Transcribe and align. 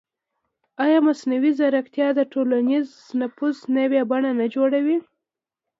ایا 0.85 0.99
مصنوعي 1.07 1.51
ځیرکتیا 1.57 2.07
د 2.15 2.19
ټولنیز 2.33 2.87
نفوذ 3.21 3.57
نوې 3.77 4.01
بڼې 4.09 4.31
نه 4.39 4.45
جوړوي؟ 4.55 4.97